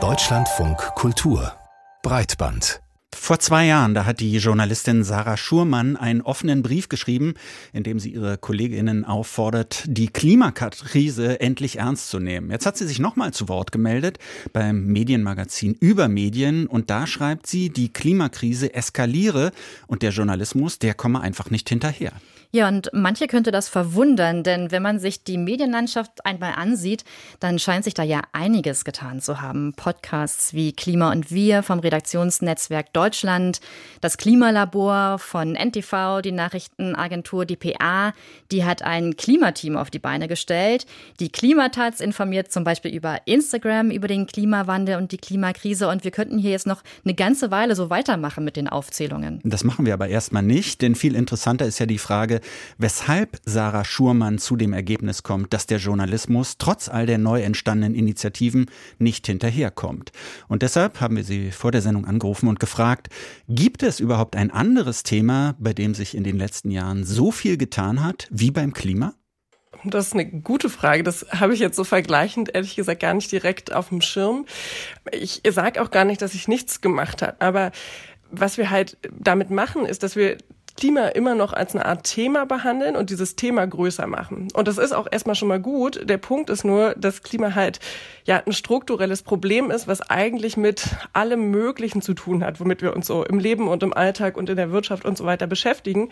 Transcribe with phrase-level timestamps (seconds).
[0.00, 1.52] Deutschlandfunk Kultur
[2.02, 2.80] Breitband
[3.14, 7.34] vor zwei Jahren, da hat die Journalistin Sarah Schurmann einen offenen Brief geschrieben,
[7.72, 12.50] in dem sie ihre Kolleginnen auffordert, die Klimakrise endlich ernst zu nehmen.
[12.50, 14.18] Jetzt hat sie sich nochmal zu Wort gemeldet
[14.52, 19.52] beim Medienmagazin Über Medien und da schreibt sie, die Klimakrise eskaliere
[19.86, 22.12] und der Journalismus, der komme einfach nicht hinterher.
[22.54, 27.04] Ja, und manche könnte das verwundern, denn wenn man sich die Medienlandschaft einmal ansieht,
[27.40, 29.74] dann scheint sich da ja einiges getan zu haben.
[29.74, 33.60] Podcasts wie Klima und Wir vom Redaktionsnetzwerk Deutschland,
[34.00, 38.12] das Klimalabor von NTV, die Nachrichtenagentur DPA,
[38.52, 40.86] die hat ein Klimateam auf die Beine gestellt.
[41.18, 46.12] Die Klimatats informiert zum Beispiel über Instagram über den Klimawandel und die Klimakrise und wir
[46.12, 49.40] könnten hier jetzt noch eine ganze Weile so weitermachen mit den Aufzählungen.
[49.42, 52.42] Das machen wir aber erstmal nicht, denn viel interessanter ist ja die Frage,
[52.78, 57.94] weshalb Sarah Schurmann zu dem Ergebnis kommt, dass der Journalismus trotz all der neu entstandenen
[57.94, 58.66] Initiativen
[58.98, 60.12] nicht hinterherkommt.
[60.48, 63.08] Und deshalb haben wir sie vor der Sendung angerufen und gefragt,
[63.48, 67.56] gibt es überhaupt ein anderes Thema, bei dem sich in den letzten Jahren so viel
[67.56, 69.14] getan hat wie beim Klima?
[69.84, 71.02] Das ist eine gute Frage.
[71.02, 74.46] Das habe ich jetzt so vergleichend, ehrlich gesagt, gar nicht direkt auf dem Schirm.
[75.12, 77.40] Ich sage auch gar nicht, dass ich nichts gemacht habe.
[77.40, 77.70] Aber
[78.30, 80.38] was wir halt damit machen, ist, dass wir
[80.76, 84.48] Klima immer noch als eine Art Thema behandeln und dieses Thema größer machen.
[84.54, 86.08] Und das ist auch erstmal schon mal gut.
[86.08, 87.78] Der Punkt ist nur, dass Klima halt
[88.24, 92.96] ja ein strukturelles Problem ist, was eigentlich mit allem Möglichen zu tun hat, womit wir
[92.96, 96.08] uns so im Leben und im Alltag und in der Wirtschaft und so weiter beschäftigen.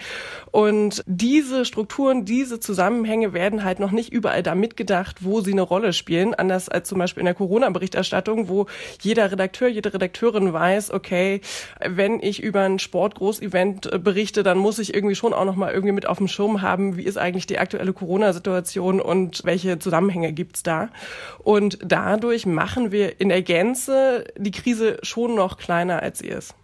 [0.52, 5.62] Und diese Strukturen, diese Zusammenhänge werden halt noch nicht überall da mitgedacht, wo sie eine
[5.62, 6.34] Rolle spielen.
[6.34, 8.66] Anders als zum Beispiel in der Corona-Berichterstattung, wo
[9.00, 11.40] jeder Redakteur, jede Redakteurin weiß, okay,
[11.84, 15.94] wenn ich über ein Sportgroßevent berichte, dann muss ich irgendwie schon auch noch mal irgendwie
[15.94, 20.62] mit auf dem Schirm haben, wie ist eigentlich die aktuelle Corona-Situation und welche Zusammenhänge gibt's
[20.62, 20.90] da.
[21.38, 26.54] Und dadurch machen wir in der Gänze die Krise schon noch kleiner, als sie ist.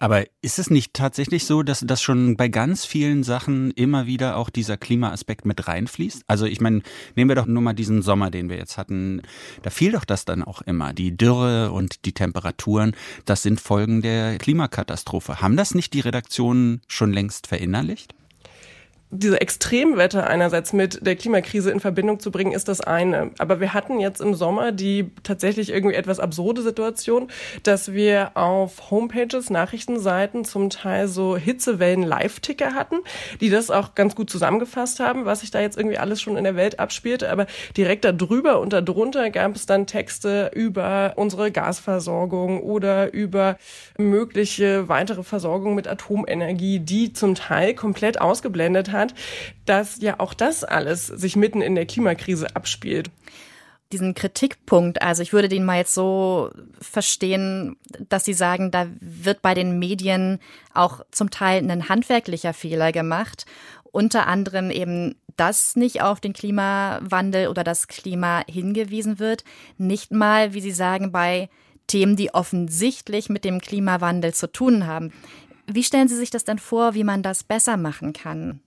[0.00, 4.36] Aber ist es nicht tatsächlich so, dass das schon bei ganz vielen Sachen immer wieder
[4.36, 6.22] auch dieser Klimaaspekt mit reinfließt?
[6.28, 6.82] Also ich meine,
[7.16, 9.22] nehmen wir doch nur mal diesen Sommer, den wir jetzt hatten.
[9.62, 10.92] Da fiel doch das dann auch immer.
[10.92, 12.94] Die Dürre und die Temperaturen,
[13.24, 15.40] das sind Folgen der Klimakatastrophe.
[15.40, 18.14] Haben das nicht die Redaktionen schon längst verinnerlicht?
[19.10, 23.30] Diese Extremwetter einerseits mit der Klimakrise in Verbindung zu bringen, ist das eine.
[23.38, 27.28] Aber wir hatten jetzt im Sommer die tatsächlich irgendwie etwas absurde Situation,
[27.62, 32.96] dass wir auf Homepages, Nachrichtenseiten zum Teil so Hitzewellen-Live-Ticker hatten,
[33.40, 36.44] die das auch ganz gut zusammengefasst haben, was sich da jetzt irgendwie alles schon in
[36.44, 37.24] der Welt abspielt.
[37.24, 37.46] Aber
[37.78, 43.56] direkt darüber und darunter gab es dann Texte über unsere Gasversorgung oder über
[43.96, 49.14] mögliche weitere Versorgung mit Atomenergie, die zum Teil komplett ausgeblendet haben hat,
[49.64, 53.10] dass ja auch das alles sich mitten in der Klimakrise abspielt
[53.92, 56.50] diesen Kritikpunkt, also ich würde den mal jetzt so
[56.80, 57.76] verstehen,
[58.08, 60.40] dass Sie sagen, da wird bei den Medien
[60.74, 63.46] auch zum Teil ein handwerklicher Fehler gemacht,
[63.90, 69.44] unter anderem eben, dass nicht auf den Klimawandel oder das Klima hingewiesen wird,
[69.78, 71.48] nicht mal, wie Sie sagen, bei
[71.86, 75.12] Themen, die offensichtlich mit dem Klimawandel zu tun haben.
[75.66, 78.60] Wie stellen Sie sich das denn vor, wie man das besser machen kann?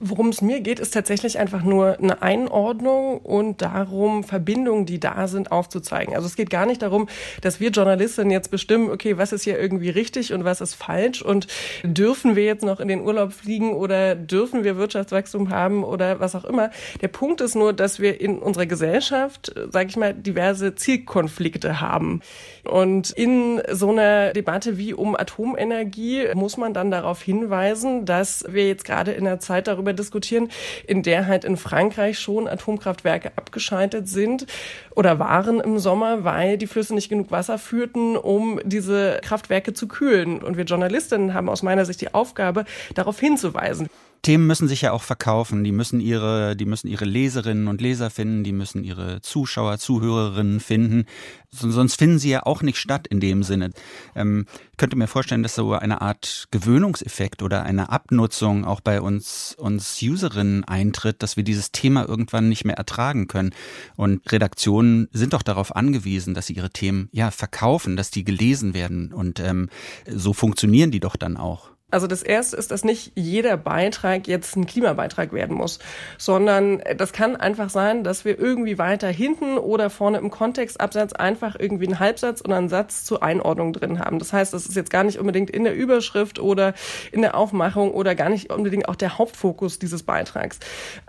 [0.00, 5.28] Worum es mir geht, ist tatsächlich einfach nur eine Einordnung und darum, Verbindungen, die da
[5.28, 6.16] sind, aufzuzeigen.
[6.16, 7.08] Also es geht gar nicht darum,
[7.42, 11.22] dass wir Journalistinnen jetzt bestimmen, okay, was ist hier irgendwie richtig und was ist falsch
[11.22, 11.46] und
[11.84, 16.34] dürfen wir jetzt noch in den Urlaub fliegen oder dürfen wir Wirtschaftswachstum haben oder was
[16.34, 16.70] auch immer.
[17.00, 22.20] Der Punkt ist nur, dass wir in unserer Gesellschaft, sage ich mal, diverse Zielkonflikte haben.
[22.64, 28.66] Und in so einer Debatte wie um Atomenergie muss man dann darauf hinweisen, dass wir
[28.66, 30.48] jetzt gerade in der Zeit darüber diskutieren,
[30.86, 34.46] in der halt in Frankreich schon Atomkraftwerke abgeschaltet sind
[34.94, 39.88] oder waren im Sommer, weil die Flüsse nicht genug Wasser führten, um diese Kraftwerke zu
[39.88, 40.42] kühlen.
[40.42, 42.64] Und wir Journalistinnen haben aus meiner Sicht die Aufgabe,
[42.94, 43.88] darauf hinzuweisen.
[44.24, 45.64] Themen müssen sich ja auch verkaufen.
[45.64, 50.60] Die müssen ihre, die müssen ihre Leserinnen und Leser finden, die müssen ihre Zuschauer, Zuhörerinnen
[50.60, 51.04] finden.
[51.50, 53.70] Sonst finden sie ja auch nicht statt in dem Sinne.
[54.16, 54.46] Ähm,
[54.78, 60.00] könnte mir vorstellen, dass so eine Art Gewöhnungseffekt oder eine Abnutzung auch bei uns, uns
[60.02, 63.54] Userinnen eintritt, dass wir dieses Thema irgendwann nicht mehr ertragen können.
[63.94, 68.72] Und Redaktionen sind doch darauf angewiesen, dass sie ihre Themen ja verkaufen, dass die gelesen
[68.72, 69.12] werden.
[69.12, 69.68] Und ähm,
[70.10, 71.73] so funktionieren die doch dann auch.
[71.94, 75.78] Also das erste ist, dass nicht jeder Beitrag jetzt ein Klimabeitrag werden muss,
[76.18, 81.54] sondern das kann einfach sein, dass wir irgendwie weiter hinten oder vorne im Kontextabsatz einfach
[81.56, 84.18] irgendwie einen Halbsatz oder einen Satz zur Einordnung drin haben.
[84.18, 86.74] Das heißt, das ist jetzt gar nicht unbedingt in der Überschrift oder
[87.12, 90.58] in der Aufmachung oder gar nicht unbedingt auch der Hauptfokus dieses Beitrags.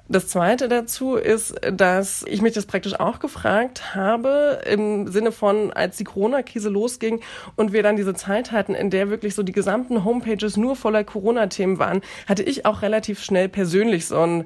[0.08, 5.74] Das Zweite dazu ist, dass ich mich das praktisch auch gefragt habe, im Sinne von,
[5.74, 7.22] als die Corona-Krise losging
[7.56, 11.04] und wir dann diese Zeit hatten, in der wirklich so die gesamten Homepages nur voller
[11.04, 14.44] Corona-Themen waren, hatte ich auch relativ schnell persönlich so ein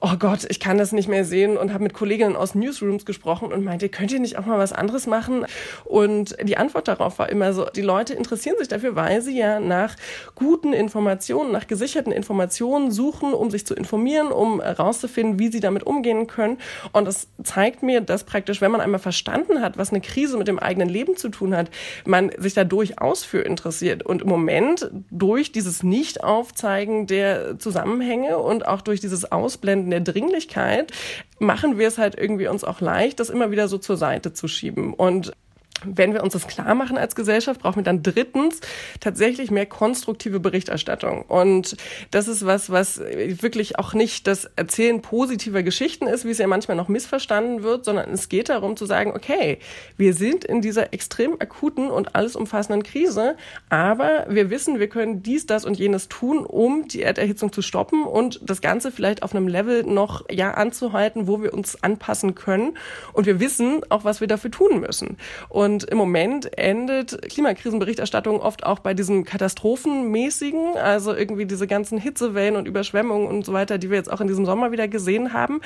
[0.00, 3.52] oh Gott, ich kann das nicht mehr sehen und habe mit Kolleginnen aus Newsrooms gesprochen
[3.52, 5.44] und meinte, könnt ihr nicht auch mal was anderes machen?
[5.84, 9.60] Und die Antwort darauf war immer so, die Leute interessieren sich dafür, weil sie ja
[9.60, 9.96] nach
[10.34, 15.84] guten Informationen, nach gesicherten Informationen suchen, um sich zu informieren, um herauszufinden, wie sie damit
[15.84, 16.58] umgehen können.
[16.92, 20.48] Und das zeigt mir, dass praktisch, wenn man einmal verstanden hat, was eine Krise mit
[20.48, 21.70] dem eigenen Leben zu tun hat,
[22.04, 24.04] man sich da durchaus für interessiert.
[24.04, 30.12] Und im Moment durch dieses Nicht-Aufzeigen der Zusammenhänge und auch durch dieses Ausblenden in der
[30.12, 30.92] Dringlichkeit
[31.38, 34.48] machen wir es halt irgendwie uns auch leicht, das immer wieder so zur Seite zu
[34.48, 34.92] schieben.
[34.92, 35.32] Und
[35.84, 38.60] wenn wir uns das klar machen als Gesellschaft, brauchen wir dann drittens
[39.00, 41.22] tatsächlich mehr konstruktive Berichterstattung.
[41.22, 41.76] Und
[42.10, 46.46] das ist was, was wirklich auch nicht das Erzählen positiver Geschichten ist, wie es ja
[46.46, 49.58] manchmal noch missverstanden wird, sondern es geht darum zu sagen, okay,
[49.96, 53.36] wir sind in dieser extrem akuten und alles umfassenden Krise,
[53.68, 58.04] aber wir wissen, wir können dies, das und jenes tun, um die Erderhitzung zu stoppen
[58.04, 62.76] und das Ganze vielleicht auf einem Level noch ja anzuhalten, wo wir uns anpassen können.
[63.12, 65.16] Und wir wissen auch, was wir dafür tun müssen.
[65.48, 71.98] Und und im Moment endet Klimakrisenberichterstattung oft auch bei diesem katastrophenmäßigen, also irgendwie diese ganzen
[71.98, 75.34] Hitzewellen und Überschwemmungen und so weiter, die wir jetzt auch in diesem Sommer wieder gesehen
[75.34, 75.60] haben.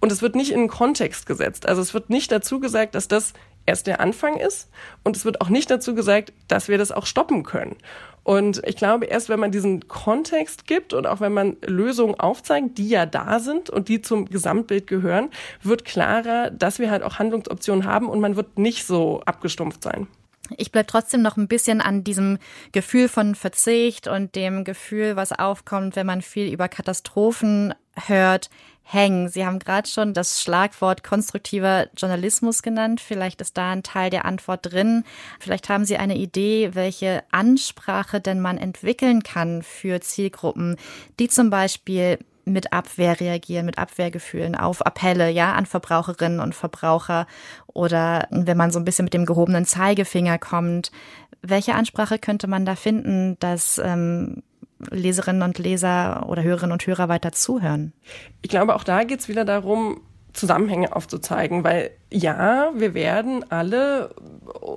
[0.00, 1.68] Und es wird nicht in den Kontext gesetzt.
[1.68, 3.32] Also es wird nicht dazu gesagt, dass das
[3.66, 4.70] erst der Anfang ist.
[5.02, 7.76] Und es wird auch nicht dazu gesagt, dass wir das auch stoppen können.
[8.24, 12.78] Und ich glaube, erst wenn man diesen Kontext gibt und auch wenn man Lösungen aufzeigt,
[12.78, 15.28] die ja da sind und die zum Gesamtbild gehören,
[15.62, 20.06] wird klarer, dass wir halt auch Handlungsoptionen haben und man wird nicht so abgestumpft sein.
[20.56, 22.38] Ich bleibe trotzdem noch ein bisschen an diesem
[22.72, 27.74] Gefühl von Verzicht und dem Gefühl, was aufkommt, wenn man viel über Katastrophen
[28.06, 28.50] hört,
[28.84, 29.28] hängen.
[29.28, 33.00] Sie haben gerade schon das Schlagwort konstruktiver Journalismus genannt.
[33.00, 35.04] Vielleicht ist da ein Teil der Antwort drin.
[35.40, 40.76] Vielleicht haben Sie eine Idee, welche Ansprache denn man entwickeln kann für Zielgruppen,
[41.18, 47.26] die zum Beispiel mit Abwehr reagieren, mit Abwehrgefühlen auf Appelle, ja, an Verbraucherinnen und Verbraucher
[47.66, 50.90] oder wenn man so ein bisschen mit dem gehobenen Zeigefinger kommt.
[51.40, 54.42] Welche Ansprache könnte man da finden, dass ähm,
[54.90, 57.92] Leserinnen und Leser oder Hörerinnen und Hörer weiter zuhören?
[58.42, 60.00] Ich glaube, auch da geht es wieder darum,
[60.32, 64.10] Zusammenhänge aufzuzeigen, weil ja, wir werden alle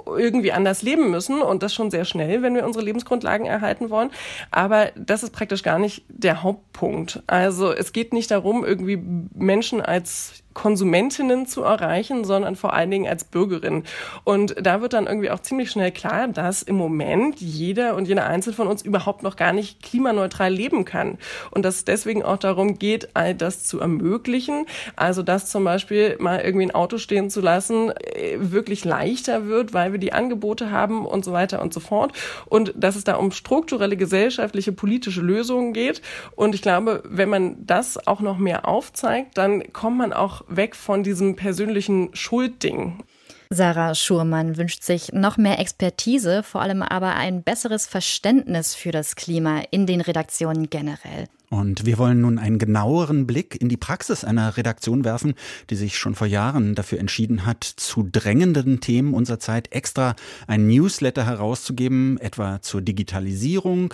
[0.08, 4.10] irgendwie anders leben müssen und das schon sehr schnell, wenn wir unsere Lebensgrundlagen erhalten wollen.
[4.50, 7.22] Aber das ist praktisch gar nicht der Hauptpunkt.
[7.28, 9.00] Also es geht nicht darum, irgendwie
[9.36, 13.84] Menschen als Konsumentinnen zu erreichen, sondern vor allen Dingen als Bürgerin.
[14.24, 18.26] Und da wird dann irgendwie auch ziemlich schnell klar, dass im Moment jeder und jeder
[18.26, 21.20] Einzelne von uns überhaupt noch gar nicht klimaneutral leben kann.
[21.52, 24.66] Und dass es deswegen auch darum geht, all das zu ermöglichen.
[24.96, 29.74] Also, dass zum Beispiel mal irgendwie ein Auto stehen zu lassen, äh, wirklich leichter wird,
[29.74, 32.14] weil wir die Angebote haben und so weiter und so fort.
[32.46, 36.02] Und dass es da um strukturelle gesellschaftliche, politische Lösungen geht.
[36.36, 40.76] Und ich glaube, wenn man das auch noch mehr aufzeigt, dann kommt man auch weg
[40.76, 43.04] von diesem persönlichen Schuldding.
[43.50, 49.16] Sarah Schurmann wünscht sich noch mehr Expertise, vor allem aber ein besseres Verständnis für das
[49.16, 51.28] Klima in den Redaktionen generell.
[51.50, 55.34] Und wir wollen nun einen genaueren Blick in die Praxis einer Redaktion werfen,
[55.70, 60.16] die sich schon vor Jahren dafür entschieden hat, zu drängenden Themen unserer Zeit extra
[60.48, 63.94] ein Newsletter herauszugeben, etwa zur Digitalisierung,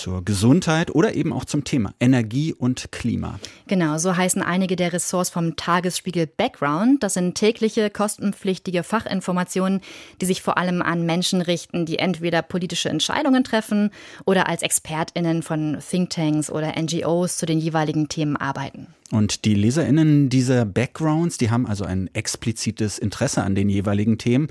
[0.00, 3.38] zur Gesundheit oder eben auch zum Thema Energie und Klima.
[3.66, 7.02] Genau, so heißen einige der Ressorts vom Tagesspiegel Background.
[7.02, 9.82] Das sind tägliche, kostenpflichtige Fachinformationen,
[10.20, 13.90] die sich vor allem an Menschen richten, die entweder politische Entscheidungen treffen
[14.24, 18.86] oder als ExpertInnen von Thinktanks oder NGOs zu den jeweiligen Themen arbeiten.
[19.12, 24.46] Und die LeserInnen dieser Backgrounds, die haben also ein explizites Interesse an den jeweiligen Themen.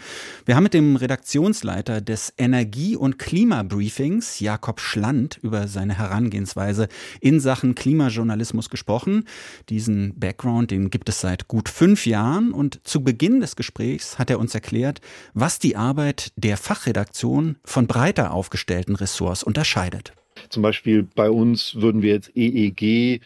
[0.45, 6.89] Wir haben mit dem Redaktionsleiter des Energie- und Klimabriefings, Jakob Schland, über seine Herangehensweise
[7.21, 9.23] in Sachen Klimajournalismus gesprochen.
[9.69, 14.29] Diesen Background, den gibt es seit gut fünf Jahren und zu Beginn des Gesprächs hat
[14.29, 14.99] er uns erklärt,
[15.33, 20.13] was die Arbeit der Fachredaktion von breiter aufgestellten Ressorts unterscheidet.
[20.49, 23.21] Zum Beispiel bei uns würden wir jetzt EEG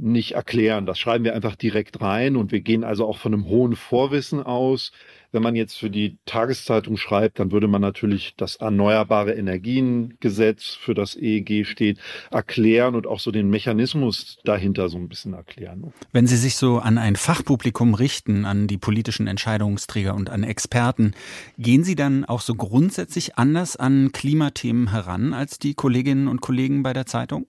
[0.00, 0.86] nicht erklären.
[0.86, 4.42] Das schreiben wir einfach direkt rein und wir gehen also auch von einem hohen Vorwissen
[4.42, 4.92] aus.
[5.32, 10.94] Wenn man jetzt für die Tageszeitung schreibt, dann würde man natürlich das Erneuerbare Energiengesetz, für
[10.94, 11.98] das EEG steht,
[12.30, 15.92] erklären und auch so den Mechanismus dahinter so ein bisschen erklären.
[16.12, 21.12] Wenn Sie sich so an ein Fachpublikum richten, an die politischen Entscheidungsträger und an Experten,
[21.58, 26.82] gehen Sie dann auch so grundsätzlich anders an Klimathemen heran als die Kolleginnen und Kollegen
[26.82, 27.46] bei der Zeitung?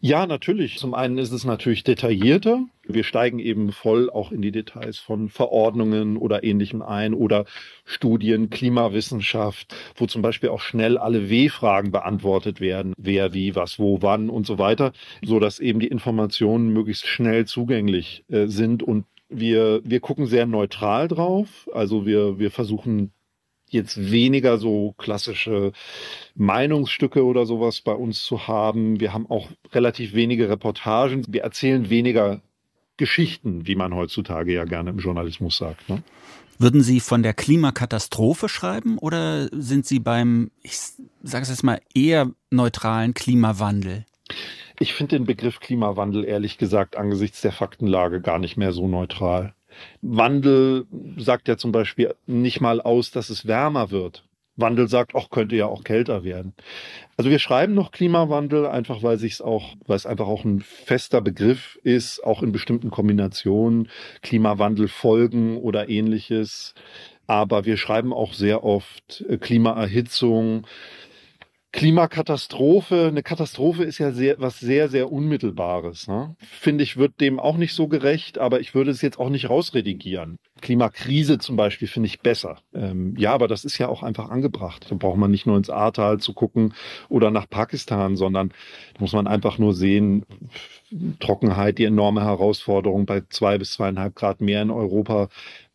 [0.00, 0.78] Ja, natürlich.
[0.78, 5.28] Zum einen ist es natürlich detaillierter Wir steigen eben voll auch in die Details von
[5.28, 7.44] Verordnungen oder ähnlichem ein oder
[7.84, 12.94] Studien, Klimawissenschaft, wo zum Beispiel auch schnell alle W-Fragen beantwortet werden.
[12.96, 14.92] Wer, wie, was, wo, wann und so weiter,
[15.22, 20.46] so dass eben die Informationen möglichst schnell zugänglich äh, sind und wir, wir gucken sehr
[20.46, 21.68] neutral drauf.
[21.74, 23.12] Also wir, wir versuchen
[23.70, 25.72] jetzt weniger so klassische
[26.34, 29.00] Meinungsstücke oder sowas bei uns zu haben.
[29.00, 31.24] Wir haben auch relativ wenige Reportagen.
[31.28, 32.40] Wir erzählen weniger
[32.98, 35.88] Geschichten, wie man heutzutage ja gerne im Journalismus sagt.
[35.88, 36.02] Ne?
[36.58, 40.78] Würden Sie von der Klimakatastrophe schreiben oder sind Sie beim, ich
[41.22, 44.04] sage es jetzt mal, eher neutralen Klimawandel?
[44.80, 49.54] Ich finde den Begriff Klimawandel ehrlich gesagt angesichts der Faktenlage gar nicht mehr so neutral.
[50.02, 50.86] Wandel
[51.16, 54.24] sagt ja zum Beispiel nicht mal aus, dass es wärmer wird.
[54.58, 56.52] Wandel sagt, auch könnte ja auch kälter werden.
[57.16, 61.20] Also wir schreiben noch Klimawandel, einfach weil sich auch, weil es einfach auch ein fester
[61.20, 63.88] Begriff ist, auch in bestimmten Kombinationen,
[64.22, 66.74] Klimawandelfolgen oder ähnliches.
[67.26, 70.66] Aber wir schreiben auch sehr oft äh, Klimaerhitzung,
[71.78, 76.08] Klimakatastrophe, eine Katastrophe ist ja sehr, was sehr, sehr Unmittelbares.
[76.08, 76.34] Ne?
[76.40, 79.48] Finde ich, wird dem auch nicht so gerecht, aber ich würde es jetzt auch nicht
[79.48, 80.38] rausredigieren.
[80.60, 82.58] Klimakrise zum Beispiel finde ich besser.
[82.74, 84.86] Ähm, ja, aber das ist ja auch einfach angebracht.
[84.90, 86.74] Da braucht man nicht nur ins Ahrtal zu gucken
[87.08, 88.48] oder nach Pakistan, sondern
[88.94, 90.26] da muss man einfach nur sehen,
[91.20, 95.28] Trockenheit, die enorme Herausforderung bei zwei bis zweieinhalb Grad mehr in Europa,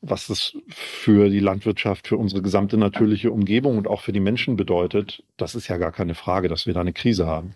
[0.04, 4.58] was das für die Landwirtschaft, für unsere gesamte natürliche Umgebung und auch für die Menschen
[4.58, 7.56] bedeutet, das ist ja gar keine Frage, dass wir da eine Krise haben.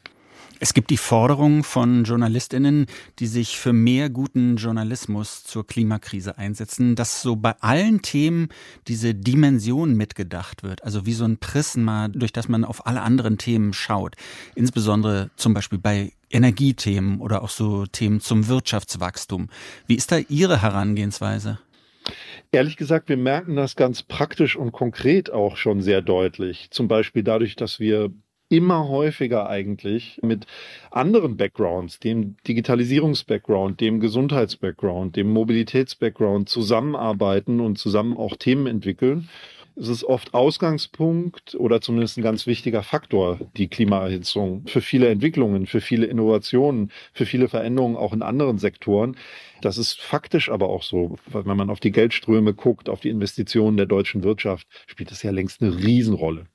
[0.60, 2.88] Es gibt die Forderung von Journalistinnen,
[3.20, 8.50] die sich für mehr guten Journalismus zur Klimakrise einsetzen, dass so bei allen Themen
[8.88, 13.38] diese Dimension mitgedacht wird, also wie so ein Prisma, durch das man auf alle anderen
[13.38, 14.16] Themen schaut.
[14.56, 19.50] Insbesondere zum Beispiel bei Energiethemen oder auch so Themen zum Wirtschaftswachstum.
[19.86, 21.60] Wie ist da Ihre Herangehensweise?
[22.52, 26.70] Ehrlich gesagt, wir merken das ganz praktisch und konkret auch schon sehr deutlich.
[26.72, 28.12] Zum Beispiel dadurch, dass wir
[28.50, 30.46] immer häufiger eigentlich mit
[30.90, 39.28] anderen Backgrounds, dem Digitalisierungs-Background, dem Gesundheits-Background, dem Mobilitäts-Background zusammenarbeiten und zusammen auch Themen entwickeln
[39.80, 45.68] es ist oft Ausgangspunkt oder zumindest ein ganz wichtiger Faktor, die Klimaerhitzung für viele Entwicklungen,
[45.68, 49.16] für viele Innovationen, für viele Veränderungen auch in anderen Sektoren.
[49.62, 51.18] Das ist faktisch aber auch so.
[51.28, 55.32] Wenn man auf die Geldströme guckt, auf die Investitionen der deutschen Wirtschaft, spielt das ja
[55.32, 56.48] längst eine Riesenrolle.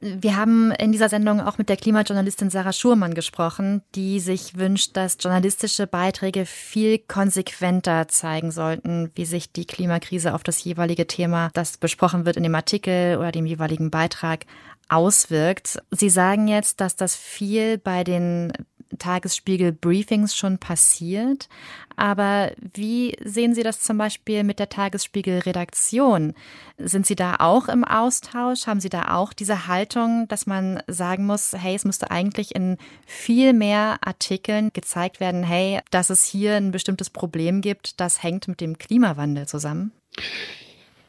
[0.00, 4.96] Wir haben in dieser Sendung auch mit der Klimajournalistin Sarah Schurmann gesprochen, die sich wünscht,
[4.96, 11.50] dass journalistische Beiträge viel konsequenter zeigen sollten, wie sich die Klimakrise auf das jeweilige Thema,
[11.52, 14.46] das besprochen wird in dem Artikel oder dem jeweiligen Beitrag,
[14.88, 15.78] auswirkt.
[15.90, 18.52] Sie sagen jetzt, dass das viel bei den
[19.00, 21.48] Tagesspiegel-Briefings schon passiert.
[21.96, 26.34] Aber wie sehen Sie das zum Beispiel mit der Tagesspiegel-Redaktion?
[26.78, 28.68] Sind Sie da auch im Austausch?
[28.68, 32.78] Haben Sie da auch diese Haltung, dass man sagen muss, hey, es müsste eigentlich in
[33.04, 38.46] viel mehr Artikeln gezeigt werden, hey, dass es hier ein bestimmtes Problem gibt, das hängt
[38.46, 39.92] mit dem Klimawandel zusammen?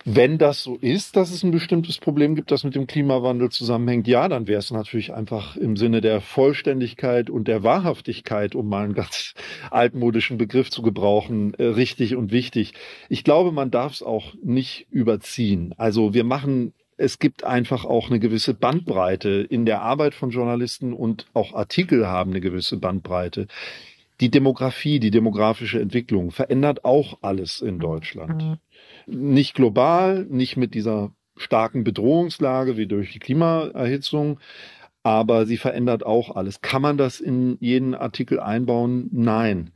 [0.03, 4.07] Wenn das so ist, dass es ein bestimmtes Problem gibt, das mit dem Klimawandel zusammenhängt,
[4.07, 8.85] ja, dann wäre es natürlich einfach im Sinne der Vollständigkeit und der Wahrhaftigkeit, um mal
[8.85, 9.35] einen ganz
[9.71, 12.73] altmodischen Begriff zu gebrauchen, äh, richtig und wichtig.
[13.09, 15.75] Ich glaube, man darf es auch nicht überziehen.
[15.77, 20.93] Also wir machen es gibt einfach auch eine gewisse Bandbreite in der Arbeit von Journalisten
[20.93, 23.47] und auch Artikel haben eine gewisse Bandbreite.
[24.21, 28.59] Die Demografie, die demografische Entwicklung verändert auch alles in Deutschland.
[29.07, 29.33] Mhm.
[29.33, 34.39] Nicht global, nicht mit dieser starken Bedrohungslage wie durch die Klimaerhitzung,
[35.03, 36.61] aber sie verändert auch alles.
[36.61, 39.09] Kann man das in jeden Artikel einbauen?
[39.11, 39.71] Nein.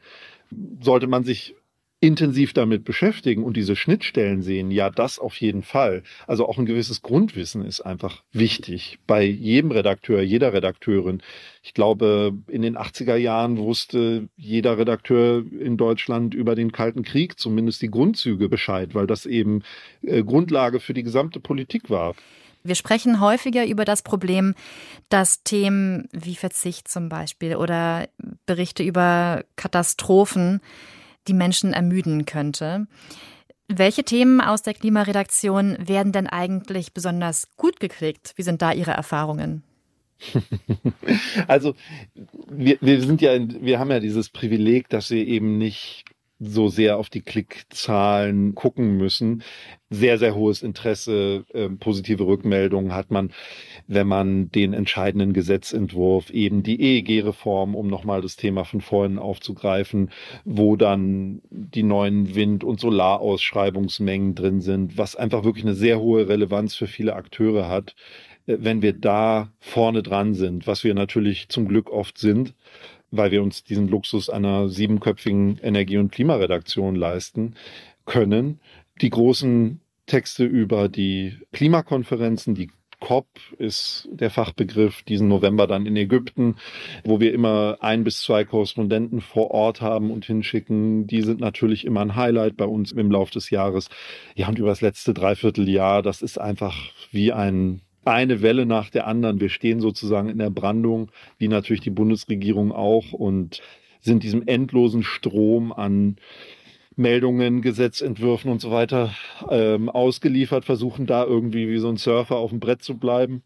[0.80, 1.56] Sollte man sich
[2.02, 6.04] intensiv damit beschäftigen und diese Schnittstellen sehen, ja, das auf jeden Fall.
[6.28, 11.22] Also auch ein gewisses Grundwissen ist einfach wichtig bei jedem Redakteur, jeder Redakteurin.
[11.64, 17.40] Ich glaube, in den 80er Jahren wusste jeder Redakteur in Deutschland über den Kalten Krieg
[17.40, 19.64] zumindest die Grundzüge Bescheid, weil das eben
[20.02, 22.14] äh, Grundlage für die gesamte Politik war.
[22.64, 24.56] Wir sprechen häufiger über das Problem,
[25.10, 28.10] dass Themen wie Verzicht zum Beispiel oder
[28.48, 30.62] Berichte über Katastrophen
[31.28, 32.88] die Menschen ermüden könnte.
[33.68, 38.34] Welche Themen aus der Klimaredaktion werden denn eigentlich besonders gut gekriegt?
[38.36, 39.64] Wie sind da Ihre Erfahrungen?
[41.48, 41.76] Also
[42.48, 46.06] wir, wir sind ja, wir haben ja dieses Privileg, dass wir eben nicht
[46.40, 49.44] so sehr auf die Klickzahlen gucken müssen.
[49.90, 53.32] Sehr, sehr hohes Interesse, äh, positive Rückmeldungen hat man,
[53.88, 60.10] wenn man den entscheidenden Gesetzentwurf, eben die EEG-Reform, um nochmal das Thema von vorhin aufzugreifen,
[60.44, 66.28] wo dann die neuen Wind- und Solarausschreibungsmengen drin sind, was einfach wirklich eine sehr hohe
[66.28, 67.96] Relevanz für viele Akteure hat.
[68.48, 72.54] Äh, wenn wir da vorne dran sind, was wir natürlich zum Glück oft sind,
[73.12, 77.56] weil wir uns diesen Luxus einer siebenköpfigen Energie- und Klimaredaktion leisten
[78.06, 78.60] können.
[79.02, 82.70] Die großen Texte über die Klimakonferenzen, die
[83.00, 86.56] COP ist der Fachbegriff, diesen November dann in Ägypten,
[87.04, 91.06] wo wir immer ein bis zwei Korrespondenten vor Ort haben und hinschicken.
[91.08, 93.90] Die sind natürlich immer ein Highlight bei uns im Laufe des Jahres.
[94.36, 96.76] Ja, und über das letzte Dreivierteljahr, das ist einfach
[97.12, 99.40] wie ein eine Welle nach der anderen.
[99.40, 103.62] Wir stehen sozusagen in der Brandung, wie natürlich die Bundesregierung auch, und
[104.02, 106.18] sind diesem endlosen Strom an
[106.98, 109.14] Meldungen, Gesetzentwürfen und so weiter
[109.50, 113.44] ähm, ausgeliefert, versuchen da irgendwie wie so ein Surfer auf dem Brett zu bleiben.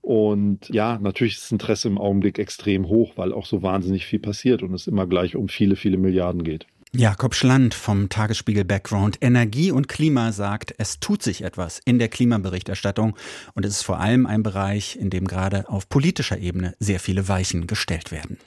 [0.00, 4.20] Und ja, natürlich ist das Interesse im Augenblick extrem hoch, weil auch so wahnsinnig viel
[4.20, 6.66] passiert und es immer gleich um viele, viele Milliarden geht.
[6.98, 12.08] Jakob Schland vom Tagesspiegel Background Energie und Klima sagt, es tut sich etwas in der
[12.08, 13.16] Klimaberichterstattung
[13.54, 17.28] und es ist vor allem ein Bereich, in dem gerade auf politischer Ebene sehr viele
[17.28, 18.38] Weichen gestellt werden.